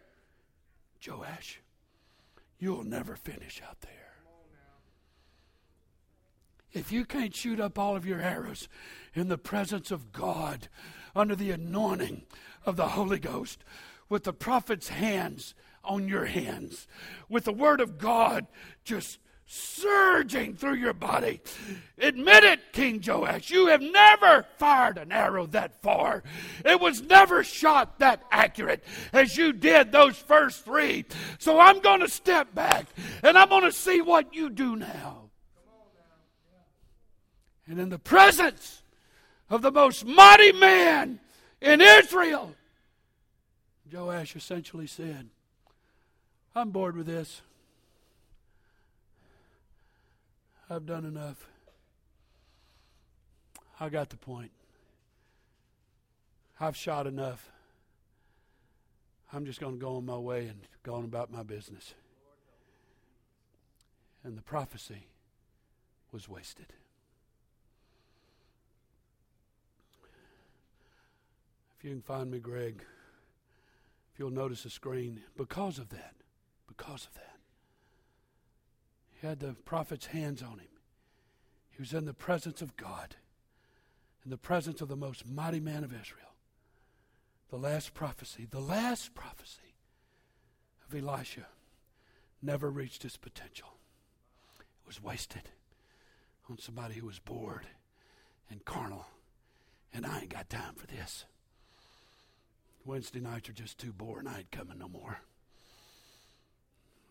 [1.06, 1.60] Joash,
[2.58, 3.90] you'll never finish out there.
[6.72, 8.68] If you can't shoot up all of your arrows
[9.14, 10.68] in the presence of God,
[11.16, 12.22] under the anointing
[12.64, 13.64] of the Holy Ghost,
[14.08, 16.86] with the prophet's hands on your hands,
[17.28, 18.46] with the Word of God
[18.84, 21.40] just surging through your body.
[21.98, 23.48] Admit it, King Joash.
[23.48, 26.24] You have never fired an arrow that far.
[26.64, 31.04] It was never shot that accurate as you did those first three.
[31.38, 32.86] So I'm going to step back
[33.22, 35.25] and I'm going to see what you do now.
[37.68, 38.82] And in the presence
[39.50, 41.18] of the most mighty man
[41.60, 42.54] in Israel,
[43.92, 45.28] Joash essentially said,
[46.54, 47.42] I'm bored with this.
[50.68, 51.48] I've done enough.
[53.78, 54.50] I got the point.
[56.58, 57.50] I've shot enough.
[59.32, 61.94] I'm just going to go on my way and go on about my business.
[64.24, 65.06] And the prophecy
[66.10, 66.72] was wasted.
[71.86, 72.82] You can find me, Greg,
[74.12, 76.14] if you'll notice the screen, because of that,
[76.66, 77.36] because of that,
[79.12, 80.68] he had the prophet's hands on him.
[81.70, 83.14] He was in the presence of God,
[84.24, 86.34] in the presence of the most mighty man of Israel.
[87.50, 89.76] The last prophecy, the last prophecy
[90.88, 91.46] of Elisha
[92.42, 93.68] never reached its potential.
[94.58, 95.50] It was wasted
[96.50, 97.66] on somebody who was bored
[98.50, 99.06] and carnal.
[99.94, 101.24] And I ain't got time for this.
[102.86, 104.28] Wednesday nights are just too boring.
[104.28, 105.18] I ain't coming no more.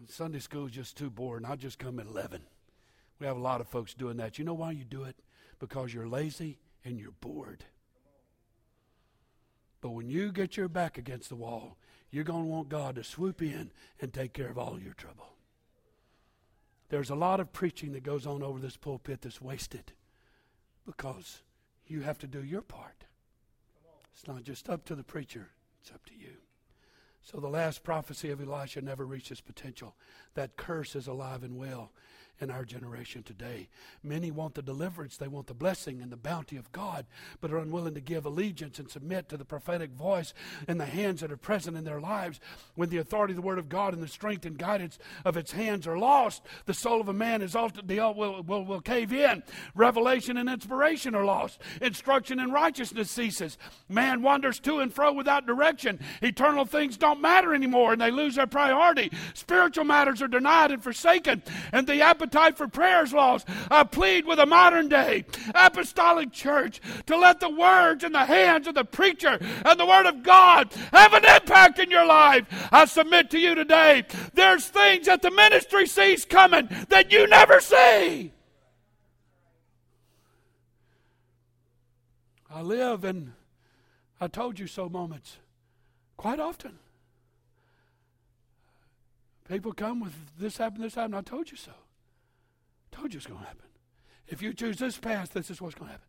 [0.08, 1.46] Sunday school is just too boring.
[1.46, 2.42] I'll just come at 11.
[3.20, 4.38] We have a lot of folks doing that.
[4.38, 5.16] You know why you do it?
[5.60, 7.66] Because you're lazy and you're bored.
[9.82, 11.78] But when you get your back against the wall,
[12.12, 15.34] you're going to want God to swoop in and take care of all your trouble.
[16.90, 19.94] There's a lot of preaching that goes on over this pulpit that's wasted
[20.86, 21.42] because
[21.88, 23.06] you have to do your part.
[24.14, 25.50] It's not just up to the preacher,
[25.86, 26.38] it's up to you.
[27.22, 29.96] So the last prophecy of Elisha never reached its potential.
[30.34, 31.92] That curse is alive and well
[32.40, 33.70] in our generation today.
[34.04, 37.06] Many want the deliverance, they want the blessing and the bounty of God,
[37.40, 40.34] but are unwilling to give allegiance and submit to the prophetic voice
[40.68, 42.40] and the hands that are present in their lives.
[42.76, 45.54] When the authority of the Word of God and the strength and guidance of its
[45.54, 49.14] hands are lost, the soul of a man is altered, the, will, will, will cave
[49.14, 49.42] in.
[49.74, 51.62] Revelation and inspiration are lost.
[51.82, 53.58] Instruction and righteousness ceases.
[53.88, 56.00] Man wanders to and fro without direction.
[56.22, 59.12] Eternal things don't matter anymore and they lose their priority.
[59.34, 63.48] Spiritual matters are denied and forsaken, and the appetite appetite for prayers lost.
[63.70, 68.68] I plead with a modern day apostolic church to let the words in the hands
[68.68, 72.46] of the preacher and the Word of God have an impact in your life.
[72.72, 77.60] I submit to you today, there's things that the ministry sees coming that you never
[77.60, 78.32] see.
[82.50, 83.34] I live in
[84.20, 85.38] I told you so moments
[86.16, 86.80] quite often.
[89.50, 91.72] People come with this happened, this happened, I told you so.
[92.96, 93.66] Told you it's going to happen.
[94.28, 96.08] If you choose this path, this is what's going to happen.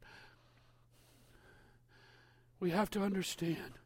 [2.61, 3.79] We have to understand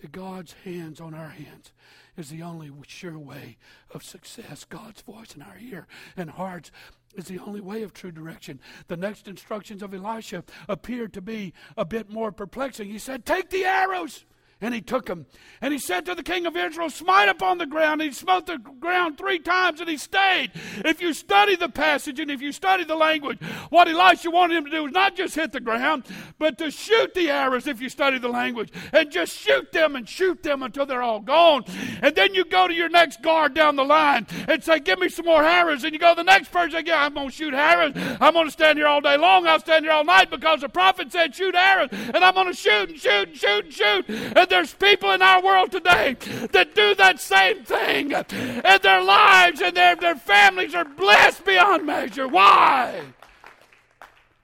[0.00, 1.72] that God's hands on our hands
[2.16, 3.56] is the only sure way
[3.90, 4.64] of success.
[4.64, 6.70] God's voice in our ear and hearts
[7.16, 8.60] is the only way of true direction.
[8.86, 12.88] The next instructions of Elisha appeared to be a bit more perplexing.
[12.88, 14.24] He said, Take the arrows.
[14.60, 15.26] And he took him.
[15.60, 18.00] And he said to the king of Israel, Smite upon the ground.
[18.00, 20.50] And he smote the ground three times and he stayed.
[20.84, 23.38] If you study the passage and if you study the language,
[23.70, 26.06] what Elisha wanted him to do was not just hit the ground,
[26.40, 28.72] but to shoot the arrows if you study the language.
[28.92, 31.64] And just shoot them and shoot them until they're all gone.
[32.02, 35.08] And then you go to your next guard down the line and say, Give me
[35.08, 35.84] some more arrows.
[35.84, 37.92] And you go to the next person Yeah, I'm going to shoot arrows.
[38.20, 39.46] I'm going to stand here all day long.
[39.46, 41.90] I'll stand here all night because the prophet said, Shoot arrows.
[41.92, 44.08] And I'm going to shoot and shoot and shoot and shoot.
[44.08, 46.16] And there's people in our world today
[46.52, 48.12] that do that same thing.
[48.12, 52.28] And their lives and their, their families are blessed beyond measure.
[52.28, 53.02] Why?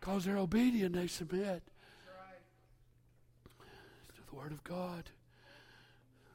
[0.00, 1.62] Because they're obedient, they submit
[4.14, 5.10] to the Word of God.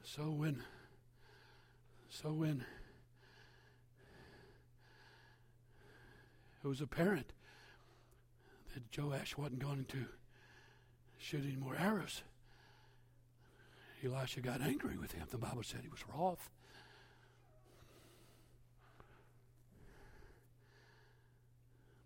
[0.04, 0.64] So when,
[2.10, 2.66] so when
[6.64, 7.32] it was apparent
[8.74, 10.06] that Joash wasn't going to
[11.18, 12.24] shoot any more arrows,
[14.04, 15.28] Elisha got angry with him.
[15.30, 16.50] The Bible said he was wroth.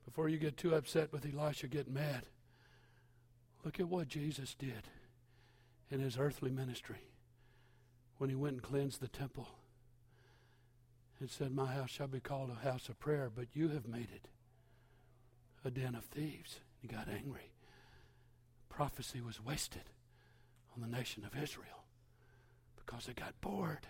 [0.06, 2.28] Before you get too upset with Elisha getting mad,
[3.64, 4.90] look at what Jesus did
[5.90, 7.08] in his earthly ministry
[8.18, 9.48] when he went and cleansed the temple.
[11.22, 14.10] It said, My house shall be called a house of prayer, but you have made
[14.14, 14.28] it
[15.64, 16.60] a den of thieves.
[16.82, 17.52] He got angry.
[18.70, 19.84] Prophecy was wasted
[20.76, 21.83] on the nation of Israel
[22.86, 23.88] because they got bored.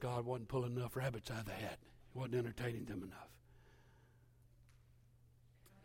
[0.00, 1.78] God wasn't pulling enough rabbits out of the hat,
[2.12, 3.28] He wasn't entertaining them enough.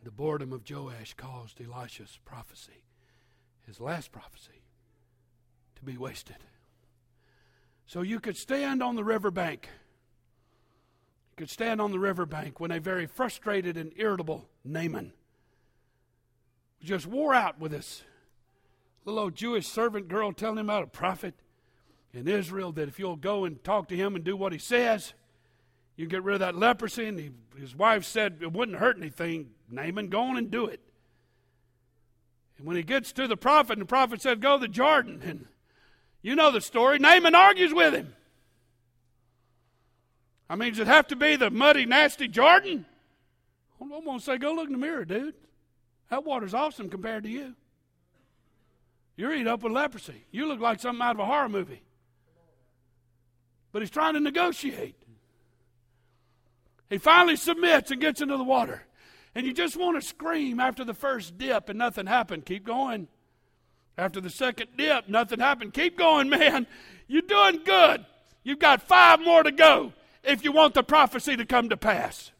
[0.04, 2.84] The boredom of Joash caused Elisha's prophecy,
[3.66, 4.64] his last prophecy,
[5.76, 6.38] to be wasted.
[7.86, 9.70] So you could stand on the riverbank.
[11.32, 15.14] You could stand on the riverbank when a very frustrated and irritable Naaman
[16.84, 18.04] just wore out with this
[19.10, 21.34] little old Jewish servant girl telling him about a prophet
[22.14, 25.14] in Israel that if you'll go and talk to him and do what he says,
[25.96, 27.06] you get rid of that leprosy.
[27.06, 29.52] And he, his wife said it wouldn't hurt anything.
[29.70, 30.82] Naaman, go on and do it.
[32.58, 35.22] And when he gets to the prophet, and the prophet said, Go to the Jordan.
[35.24, 35.48] And
[36.22, 37.00] you know the story.
[37.00, 38.14] Naaman argues with him.
[40.50, 42.86] I mean, does it have to be the muddy, nasty Jordan?
[43.80, 45.36] I'm going to say, go look in the mirror, dude.
[46.10, 47.54] That water's awesome compared to you.
[49.18, 50.26] You're eat up with leprosy.
[50.32, 51.82] You look like something out of a horror movie.
[53.72, 54.96] But he's trying to negotiate.
[56.90, 58.84] He finally submits and gets into the water.
[59.36, 62.46] And you just want to scream after the first dip and nothing happened.
[62.46, 63.08] Keep going.
[63.98, 65.74] After the second dip, nothing happened.
[65.74, 66.68] Keep going, man.
[67.08, 68.06] You're doing good.
[68.44, 69.94] You've got five more to go
[70.24, 72.32] if you want the prophecy to come to pass.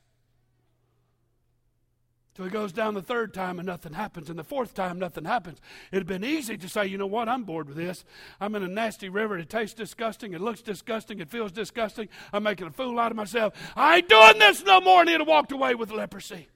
[2.38, 5.26] So he goes down the third time and nothing happens, and the fourth time nothing
[5.26, 5.60] happens.
[5.92, 8.06] It'd been easy to say, you know what, I'm bored with this.
[8.40, 9.40] I'm in a nasty river.
[9.40, 10.34] It tastes disgusting.
[10.34, 11.20] It looks disgusting.
[11.20, 12.10] It feels disgusting.
[12.32, 13.56] I'm making a fool out of myself.
[13.76, 15.00] I ain't doing this no more.
[15.00, 16.48] And he'd have walked away with leprosy.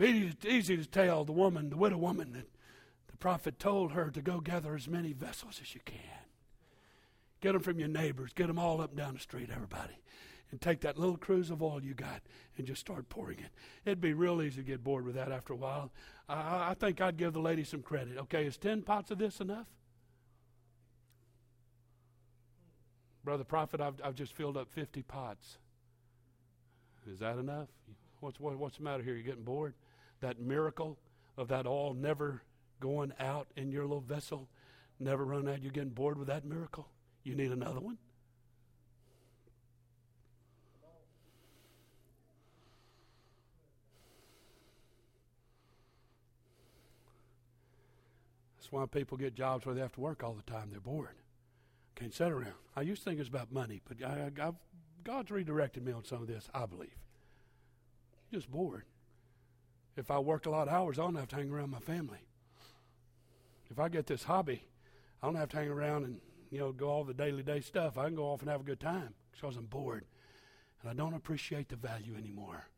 [0.00, 2.46] It'd be easy to tell the woman, the widow woman, that
[3.10, 5.98] the prophet told her to go gather as many vessels as you can.
[7.42, 8.32] Get them from your neighbors.
[8.34, 9.98] Get them all up and down the street, everybody
[10.50, 12.22] and take that little cruse of oil you got
[12.56, 13.50] and just start pouring it.
[13.84, 15.90] It'd be real easy to get bored with that after a while.
[16.28, 18.16] I, I think I'd give the lady some credit.
[18.18, 19.66] Okay, is 10 pots of this enough?
[23.24, 25.58] Brother Prophet, I've, I've just filled up 50 pots.
[27.06, 27.68] Is that enough?
[28.20, 29.14] What's, what, what's the matter here?
[29.14, 29.74] You're getting bored?
[30.20, 30.98] That miracle
[31.36, 32.42] of that oil never
[32.80, 34.48] going out in your little vessel,
[34.98, 35.62] never run out.
[35.62, 36.88] You're getting bored with that miracle?
[37.22, 37.98] You need another one?
[48.68, 50.68] That's why people get jobs where they have to work all the time.
[50.70, 51.16] They're bored.
[51.94, 52.52] Can't sit around.
[52.76, 54.50] I used to think it was about money, but I, I,
[55.02, 56.98] God's redirected me on some of this, I believe.
[58.30, 58.84] Just bored.
[59.96, 62.18] If I work a lot of hours, I don't have to hang around my family.
[63.70, 64.64] If I get this hobby,
[65.22, 67.96] I don't have to hang around and you know go all the daily day stuff.
[67.96, 70.04] I can go off and have a good time because I'm bored,
[70.82, 72.68] and I don't appreciate the value anymore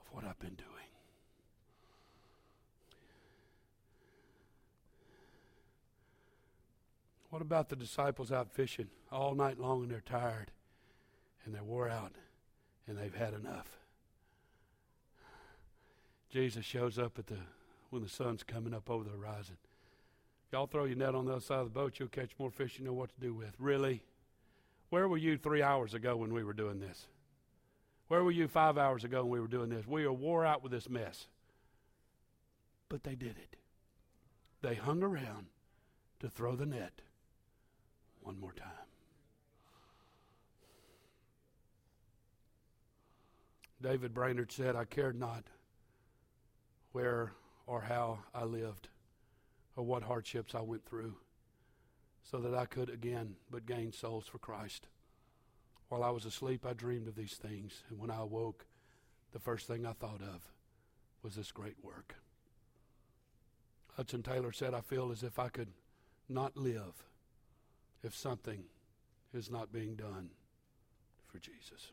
[0.00, 0.93] of what I've been doing.
[7.34, 10.52] What about the disciples out fishing all night long and they're tired
[11.44, 12.12] and they're wore out
[12.86, 13.76] and they've had enough?
[16.30, 17.38] Jesus shows up at the
[17.90, 19.56] when the sun's coming up over the horizon.
[20.52, 22.78] Y'all throw your net on the other side of the boat, you'll catch more fish
[22.78, 23.56] you know what to do with.
[23.58, 24.04] Really?
[24.90, 27.08] Where were you three hours ago when we were doing this?
[28.06, 29.88] Where were you five hours ago when we were doing this?
[29.88, 31.26] We are wore out with this mess.
[32.88, 33.56] But they did it.
[34.62, 35.46] They hung around
[36.20, 37.00] to throw the net
[38.24, 38.68] one more time.
[43.80, 45.44] David Brainerd said, I cared not
[46.92, 47.32] where
[47.66, 48.88] or how I lived
[49.76, 51.16] or what hardships I went through
[52.22, 54.86] so that I could again but gain souls for Christ.
[55.88, 58.64] While I was asleep, I dreamed of these things, and when I awoke,
[59.32, 60.50] the first thing I thought of
[61.22, 62.14] was this great work.
[63.96, 65.68] Hudson Taylor said, I feel as if I could
[66.28, 67.04] not live
[68.04, 68.62] if something
[69.32, 70.28] is not being done
[71.26, 71.90] for Jesus.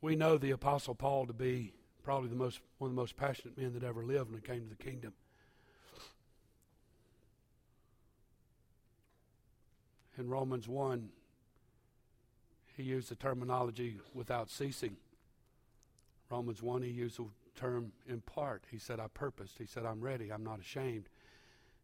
[0.00, 1.74] We know the Apostle Paul to be
[2.04, 4.62] probably the most, one of the most passionate men that ever lived when it came
[4.62, 5.12] to the kingdom.
[10.16, 11.08] In Romans 1,
[12.76, 14.96] he used the terminology without ceasing.
[16.30, 17.24] Romans 1, he used the
[17.58, 18.64] term in part.
[18.70, 19.58] He said, I purposed.
[19.58, 20.32] He said, I'm ready.
[20.32, 21.08] I'm not ashamed.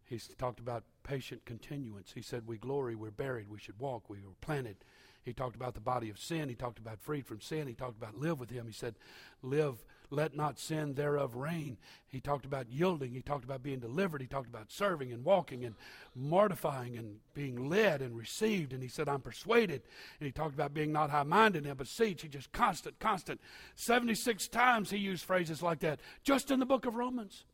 [0.05, 2.13] He talked about patient continuance.
[2.15, 4.77] He said, We glory, we're buried, we should walk, we were planted.
[5.23, 6.51] He talked about the body of sin.
[6.51, 7.67] He talked about freed from sin.
[7.67, 8.67] He talked about live with Him.
[8.67, 8.95] He said,
[9.43, 11.77] Live let not sin thereof reign.
[12.07, 13.13] He talked about yielding.
[13.13, 14.21] He talked about being delivered.
[14.21, 15.75] He talked about serving and walking and
[16.15, 18.73] mortifying and being led and received.
[18.73, 19.83] And he said, I'm persuaded.
[20.21, 22.23] And he talked about being not high minded and beseech.
[22.23, 23.41] He just constant, constant.
[23.75, 27.45] 76 times he used phrases like that just in the book of Romans.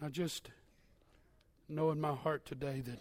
[0.00, 0.50] I just
[1.68, 3.00] know in my heart today that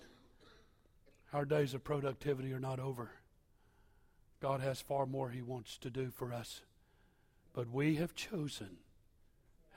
[1.32, 3.12] our days of productivity are not over.
[4.40, 6.62] God has far more He wants to do for us.
[7.54, 8.78] But we have chosen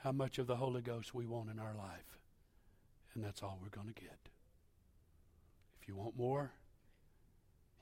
[0.03, 2.19] how much of the Holy Ghost we want in our life.
[3.13, 4.17] And that's all we're going to get.
[5.81, 6.51] If you want more,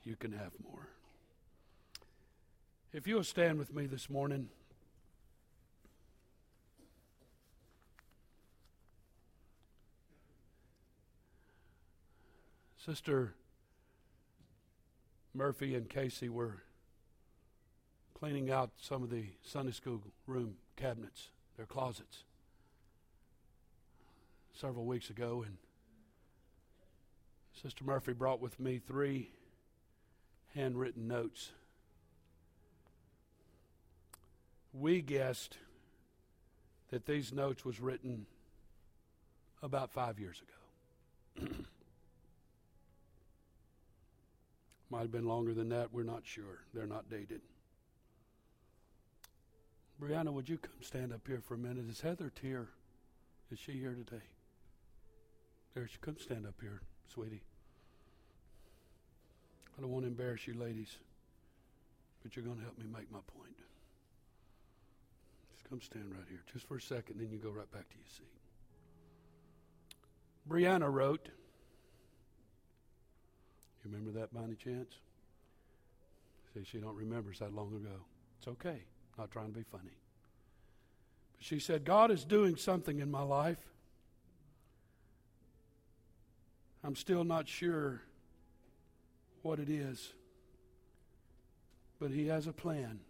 [0.04, 0.88] you can have more.
[2.92, 4.48] If you'll stand with me this morning.
[12.84, 13.34] Sister
[15.34, 16.62] Murphy and Casey were
[18.20, 21.30] cleaning out some of the Sunday school room cabinets.
[21.56, 22.24] their closets.
[24.52, 25.56] Several weeks ago, and
[27.62, 29.30] Sister Murphy brought with me three
[30.54, 31.50] handwritten notes.
[34.74, 35.56] We guessed
[36.90, 38.26] that these notes was written
[39.62, 40.42] about five years
[41.38, 41.48] ago.
[44.90, 45.92] Might have been longer than that.
[45.92, 46.64] We're not sure.
[46.74, 47.40] They're not dated.
[50.00, 51.84] Brianna, would you come stand up here for a minute?
[51.90, 52.68] Is Heather here?
[53.52, 54.22] Is she here today?
[55.74, 56.80] There she come stand up here,
[57.12, 57.42] sweetie.
[59.76, 60.96] I don't want to embarrass you ladies,
[62.22, 63.56] but you're going to help me make my point.
[65.52, 67.96] Just come stand right here, just for a second, then you go right back to
[67.96, 68.26] your seat.
[70.48, 71.28] Brianna wrote,
[73.84, 74.94] You remember that by any chance?
[76.54, 78.00] See, she don't remember it's that long ago.
[78.38, 78.82] It's okay.
[79.20, 79.92] Not trying to be funny.
[81.36, 83.58] But she said, God is doing something in my life.
[86.82, 88.00] I'm still not sure
[89.42, 90.14] what it is,
[92.00, 93.00] but He has a plan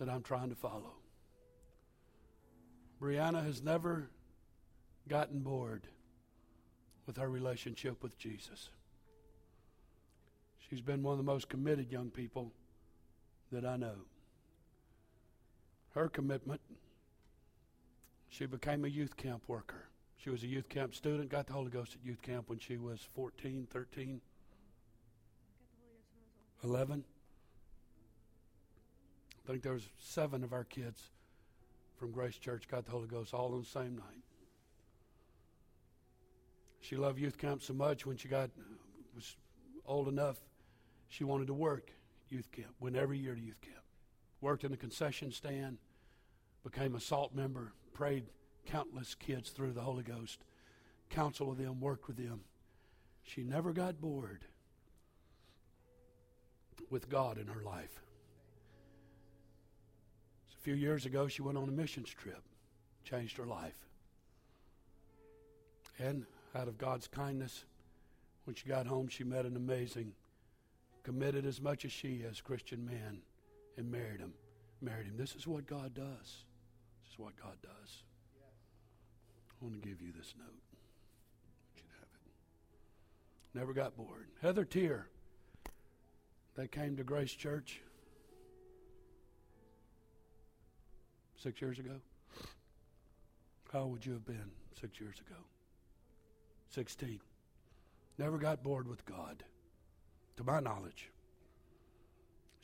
[0.00, 0.94] that I'm trying to follow.
[3.00, 4.10] Brianna has never
[5.08, 5.86] gotten bored
[7.06, 8.70] with her relationship with Jesus.
[10.68, 12.50] She's been one of the most committed young people
[13.52, 13.98] that I know.
[15.94, 16.60] Her commitment,
[18.28, 19.88] she became a youth camp worker.
[20.16, 22.78] She was a youth camp student, got the Holy Ghost at youth camp when she
[22.78, 24.20] was 14, 13,
[26.64, 27.04] 11.
[29.46, 31.10] I think there was seven of our kids
[31.96, 34.24] from Grace Church got the Holy Ghost all on the same night.
[36.80, 38.50] She loved youth camp so much when she got
[39.14, 39.36] was
[39.86, 40.38] old enough,
[41.08, 41.92] she wanted to work
[42.30, 42.74] youth camp.
[42.80, 43.83] Went every year to youth camp.
[44.44, 45.78] Worked in the concession stand,
[46.64, 48.26] became a SALT member, prayed
[48.66, 50.44] countless kids through the Holy Ghost,
[51.08, 52.42] counseled with them, worked with them.
[53.22, 54.44] She never got bored
[56.90, 58.02] with God in her life.
[60.52, 62.42] A few years ago, she went on a missions trip,
[63.02, 63.86] changed her life.
[65.98, 67.64] And out of God's kindness,
[68.44, 70.12] when she got home, she met an amazing,
[71.02, 73.22] committed as much as she has Christian man
[73.76, 74.32] and married him.
[74.80, 75.16] Married him.
[75.16, 76.44] This is what God does.
[77.02, 78.02] This is what God does.
[79.50, 80.60] I want to give you this note.
[81.74, 83.58] You should have it.
[83.58, 84.28] Never got bored.
[84.42, 85.08] Heather Tier.
[86.56, 87.80] They came to Grace Church
[91.36, 92.00] six years ago.
[93.72, 94.50] How would you have been
[94.80, 95.40] six years ago?
[96.70, 97.20] 16.
[98.18, 99.42] Never got bored with God,
[100.36, 101.10] to my knowledge.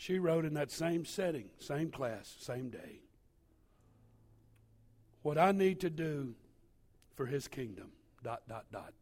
[0.01, 3.03] She wrote in that same setting, same class, same day.
[5.21, 6.37] What I need to do
[7.17, 7.91] for his kingdom,
[8.25, 8.95] dot, dot, dot.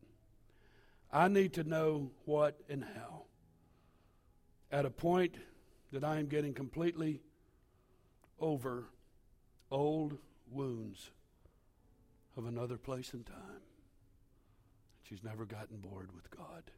[1.12, 3.26] I need to know what and how.
[4.72, 5.36] At a point
[5.92, 7.20] that I am getting completely
[8.40, 8.88] over
[9.70, 10.18] old
[10.50, 11.12] wounds
[12.36, 13.62] of another place and time.
[15.04, 16.72] She's never gotten bored with God.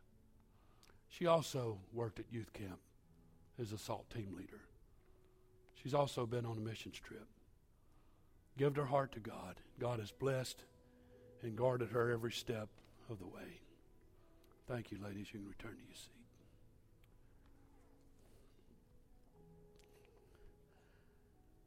[1.08, 2.80] She also worked at youth camp
[3.60, 4.60] as a SALT team leader.
[5.82, 7.26] She's also been on a missions trip.
[8.56, 9.56] Gived her heart to God.
[9.78, 10.64] God has blessed
[11.42, 12.68] and guarded her every step
[13.08, 13.60] of the way.
[14.68, 15.28] Thank you, ladies.
[15.32, 16.10] You can return to your seat.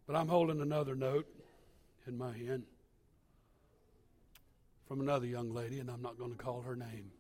[0.06, 1.28] But I'm holding another note
[2.08, 2.64] in my hand
[4.88, 7.12] from another young lady, and I'm not going to call her name.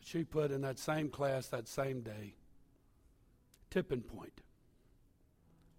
[0.00, 2.34] She put in that same class that same day
[3.70, 4.40] tipping point,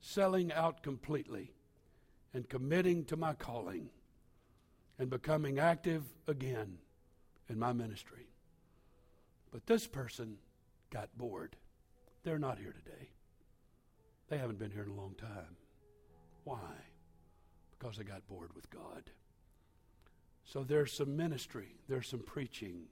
[0.02, 1.54] selling out completely
[2.34, 3.90] and committing to my calling
[4.98, 6.78] and becoming active again
[7.48, 8.28] in my ministry.
[9.52, 10.38] But this person
[10.92, 11.56] got bored.
[12.24, 13.10] They're not here today.
[14.28, 15.56] They haven't been here in a long time.
[16.44, 16.76] Why?
[17.78, 19.10] Because they got bored with God.
[20.44, 22.86] So there's some ministry, there's some preaching,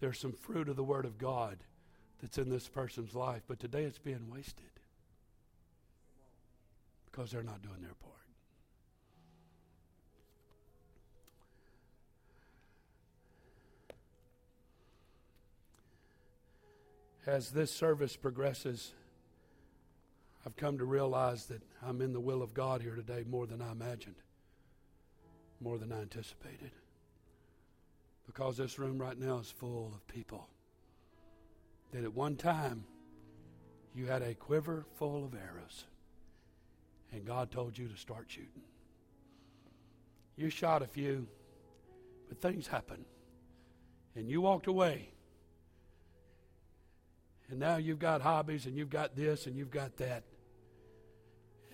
[0.00, 1.58] there's some fruit of the Word of God
[2.20, 4.64] that's in this person's life, but today it's being wasted
[7.10, 8.12] because they're not doing their part.
[17.26, 18.92] As this service progresses,
[20.44, 23.62] I've come to realize that I'm in the will of God here today more than
[23.62, 24.16] I imagined
[25.64, 26.70] more than I anticipated.
[28.26, 30.48] Because this room right now is full of people
[31.94, 32.84] that at one time
[33.94, 35.84] you had a quiver full of arrows
[37.12, 38.64] and God told you to start shooting.
[40.36, 41.28] You shot a few,
[42.28, 43.04] but things happened,
[44.16, 45.10] And you walked away.
[47.48, 50.24] And now you've got hobbies and you've got this and you've got that.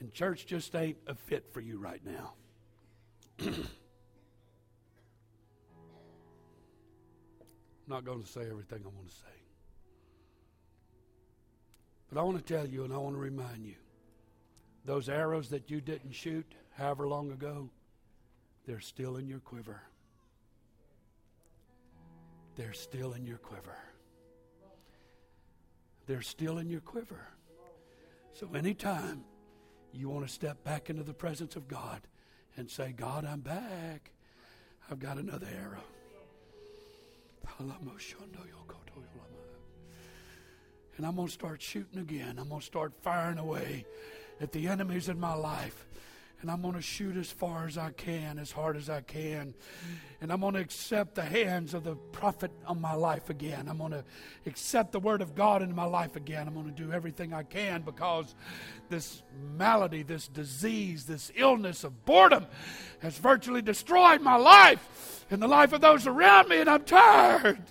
[0.00, 2.34] And church just ain't a fit for you right now.
[3.40, 3.66] I'm
[7.88, 9.39] not going to say everything I want to say.
[12.12, 13.76] But I want to tell you and I want to remind you
[14.84, 17.70] those arrows that you didn't shoot however long ago,
[18.66, 19.82] they're still in your quiver.
[22.56, 23.76] They're still in your quiver.
[26.06, 27.28] They're still in your quiver.
[28.32, 29.24] So anytime
[29.92, 32.00] you want to step back into the presence of God
[32.56, 34.10] and say, God, I'm back,
[34.90, 35.84] I've got another arrow.
[41.00, 42.38] And I'm going to start shooting again.
[42.38, 43.86] I'm going to start firing away
[44.38, 45.86] at the enemies in my life.
[46.42, 49.54] And I'm going to shoot as far as I can, as hard as I can.
[50.20, 53.66] And I'm going to accept the hands of the prophet on my life again.
[53.66, 54.04] I'm going to
[54.44, 56.46] accept the word of God in my life again.
[56.46, 58.34] I'm going to do everything I can because
[58.90, 59.22] this
[59.56, 62.44] malady, this disease, this illness of boredom
[62.98, 66.60] has virtually destroyed my life and the life of those around me.
[66.60, 67.62] And I'm tired.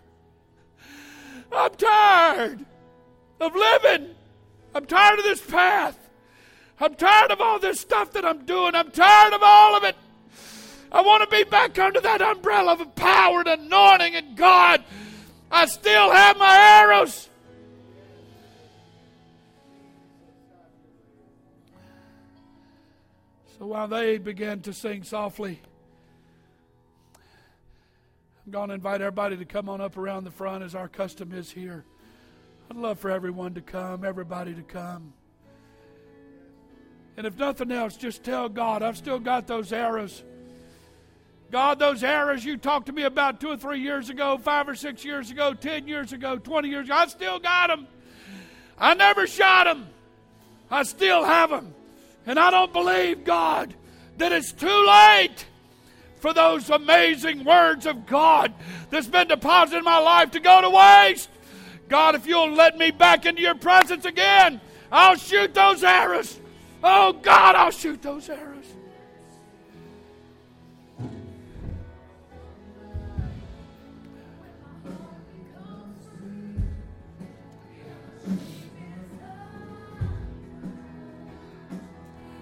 [1.52, 2.66] I'm tired
[3.40, 4.16] of living.
[4.76, 5.98] I'm tired of this path.
[6.80, 8.76] I'm tired of all this stuff that I'm doing.
[8.76, 9.96] I'm tired of all of it.
[10.92, 14.84] I want to be back under that umbrella of power and anointing and God.
[15.52, 17.30] I still have my arrows.
[23.58, 25.60] So while they began to sing softly,
[28.46, 31.34] I'm going to invite everybody to come on up around the front as our custom
[31.34, 31.84] is here.
[32.70, 35.14] I'd love for everyone to come, everybody to come.
[37.18, 40.24] And if nothing else, just tell God, I've still got those arrows.
[41.52, 44.76] God, those arrows you talked to me about two or three years ago, five or
[44.76, 47.88] six years ago, ten years ago, 20 years ago, I still got them.
[48.78, 49.88] I never shot them.
[50.70, 51.74] I still have them.
[52.28, 53.74] And I don't believe, God,
[54.18, 55.46] that it's too late
[56.18, 58.54] for those amazing words of God
[58.92, 61.30] that's been deposited in my life to go to waste.
[61.90, 64.62] God, if you'll let me back into your presence again,
[64.92, 66.40] I'll shoot those arrows.
[66.84, 68.66] Oh God, I'll shoot those arrows.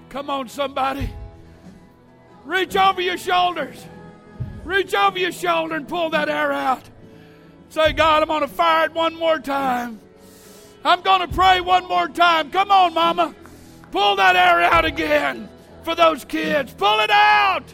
[0.10, 1.10] Come on, somebody.
[2.44, 3.86] Reach over your shoulders.
[4.64, 6.84] Reach over your shoulder and pull that arrow out.
[7.70, 10.00] Say, God, I'm going to fire it one more time.
[10.84, 12.50] I'm going to pray one more time.
[12.52, 13.36] Come on, Mama.
[13.92, 15.50] Pull that air out again
[15.84, 16.74] for those kids.
[16.74, 17.74] Pull it out.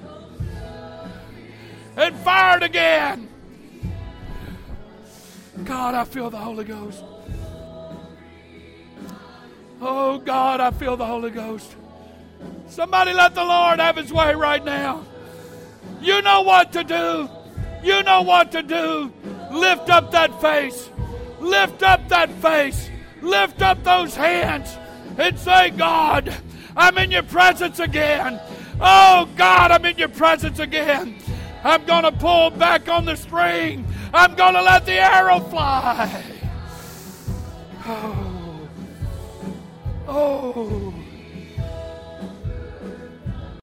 [1.95, 3.29] And fire it again.
[5.63, 7.03] God, I feel the Holy Ghost.
[9.79, 11.75] Oh, God, I feel the Holy Ghost.
[12.67, 15.05] Somebody let the Lord have his way right now.
[16.01, 17.29] You know what to do.
[17.83, 19.13] You know what to do.
[19.53, 20.89] Lift up that face.
[21.39, 22.89] Lift up that face.
[23.21, 24.75] Lift up those hands
[25.17, 26.35] and say, God,
[26.75, 28.39] I'm in your presence again.
[28.81, 31.17] Oh, God, I'm in your presence again.
[31.63, 33.85] I'm going to pull back on the string.
[34.13, 36.23] I'm going to let the arrow fly.
[37.85, 38.69] Oh.
[40.07, 40.93] Oh.